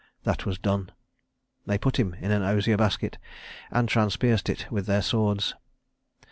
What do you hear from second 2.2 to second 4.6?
an osier basket and transpierced